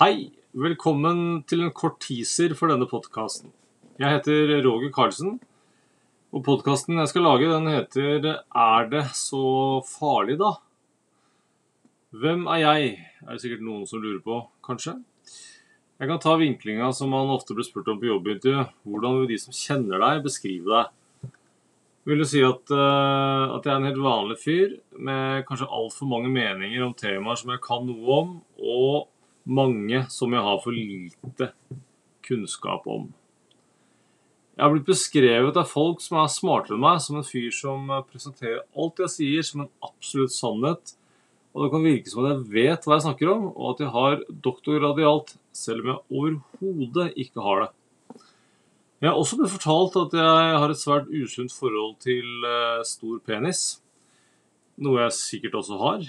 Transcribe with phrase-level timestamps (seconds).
[0.00, 3.50] Hei, velkommen til en kort teaser for denne podkasten.
[4.00, 5.34] Jeg heter Roger Karlsen,
[6.32, 10.54] og podkasten jeg skal lage, den heter Er det så farlig, da?
[12.16, 12.96] Hvem er jeg?
[13.26, 14.96] er det sikkert noen som lurer på, kanskje.
[16.00, 18.64] Jeg kan ta vinklinga som man ofte blir spurt om på jobbintervju.
[18.88, 21.30] Hvordan vil de som kjenner deg, beskrive deg?
[22.08, 26.08] Vil du si at, uh, at jeg er en helt vanlig fyr med kanskje altfor
[26.16, 29.10] mange meninger om temaer som jeg kan noe om, og
[29.44, 31.50] mange som jeg har for lite
[32.26, 33.08] kunnskap om.
[34.60, 37.86] Jeg har blitt beskrevet av folk som er smartere enn meg, som en fyr som
[37.88, 40.94] eh, presenterer alt jeg sier som en absolutt sannhet,
[41.54, 43.94] og det kan virke som at jeg vet hva jeg snakker om, og at jeg
[43.94, 47.70] har doktorgrad i alt, selv om jeg overhodet ikke har det.
[49.00, 53.16] Jeg har også blitt fortalt at jeg har et svært usunt forhold til eh, stor
[53.24, 53.62] penis.
[54.76, 56.04] Noe jeg sikkert også har.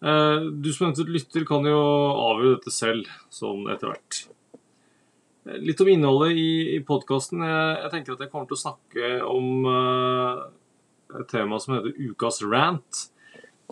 [0.00, 4.20] Eh, du som eventuelt lytter, kan jo avgjøre dette selv, sånn etter hvert.
[5.48, 7.42] Eh, Litt om innholdet i, i podkasten.
[7.42, 10.44] Jeg, jeg tenker at jeg kommer til å snakke om uh,
[11.18, 13.08] et tema som heter Ukas rant.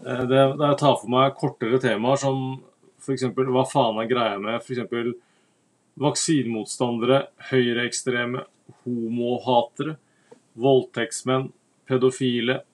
[0.03, 2.43] Uh, Det, der jeg tar for meg kortere temaer som
[2.99, 3.29] f.eks.
[3.31, 5.15] hva faen er greia med f.eks.
[6.03, 7.21] vaksinemotstandere,
[7.53, 8.43] høyreekstreme,
[8.83, 9.95] homohatere,
[10.59, 11.53] voldtektsmenn,
[11.87, 12.65] pedofile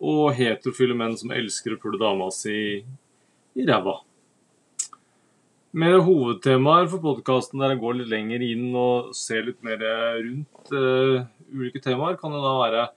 [0.00, 3.98] og heterofile menn som elsker å pule dama si i ræva.
[5.70, 10.72] Mer hovedtemaer for podkasten der jeg går litt lenger inn og ser litt mer rundt
[10.74, 11.20] uh,
[11.52, 12.88] ulike temaer, kan jo da være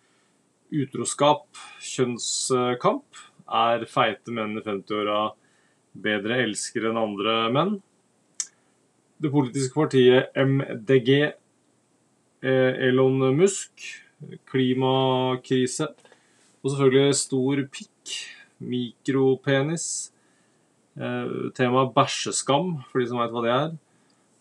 [0.74, 1.46] utroskap,
[1.86, 3.22] kjønnskamp,
[3.54, 5.20] er feite menn i 50-åra
[5.94, 7.76] bedre elskere enn andre menn?
[9.22, 11.12] Det politiske partiet MDG,
[12.44, 13.86] eh, Elon Musk,
[14.50, 15.92] klimakrise
[16.64, 18.14] og selvfølgelig stor pikk,
[18.64, 19.88] mikropenis,
[20.96, 23.74] eh, temaet bæsjeskam, for de som veit hva det er.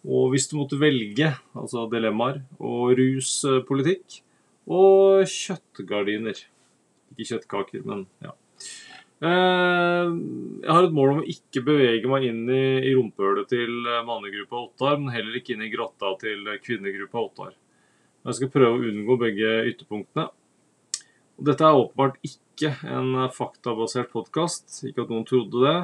[0.06, 4.22] Og hvis du måtte velge, altså dilemmaer, og ruspolitikk,
[4.70, 6.38] og kjøttgardiner.
[7.12, 8.32] Ikke kjøttkaker, men ja.
[9.22, 10.08] Eh,
[10.62, 14.04] Jeg har et mål om å ikke bevege meg inn i, i rumpehullet til eh,
[14.06, 17.52] mannegruppa Ottar, men heller ikke inn i grotta til kvinnegruppa Ottar.
[18.22, 20.30] Jeg skal prøve å unngå begge ytterpunktene.
[21.40, 25.76] Dette er åpenbart ikke en faktabasert podkast, ikke at noen trodde det,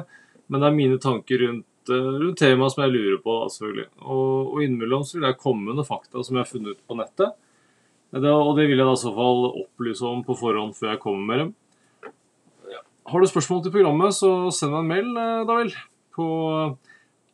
[0.47, 3.87] men det er mine tanker rundt, eh, rundt temaet som jeg lurer på, selvfølgelig.
[4.05, 6.99] Og, og innimellom vil jeg komme med noen fakta som jeg har funnet ut på
[6.99, 7.33] nettet.
[8.09, 11.01] Det, og det vil jeg da i så fall opplyse om på forhånd før jeg
[11.03, 11.51] kommer med dem.
[13.09, 15.73] Har du spørsmål til programmet, så send meg en mail, eh, da vel.
[16.13, 16.29] På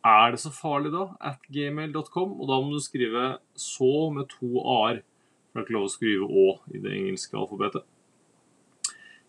[0.06, 1.08] er det så farlig da?
[1.20, 2.36] at gmail.com.
[2.40, 5.02] Og da må du skrive 'så' med to a-er.
[5.02, 7.84] Det er ikke lov å skrive 'å' i det engelske alfabetet.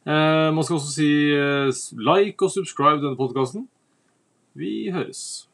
[0.07, 1.67] Eh, man skal også si eh,
[1.99, 3.67] like og subscribe denne podkasten.
[4.55, 5.49] Vi høres.